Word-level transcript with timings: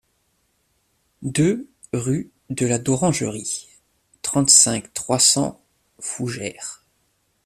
deux 1.21 1.69
rue 1.93 2.31
de 2.49 2.65
la 2.65 2.79
Dorangerie, 2.79 3.69
trente-cinq, 4.23 4.91
trois 4.95 5.19
cents, 5.19 5.63
Fougères 5.99 6.83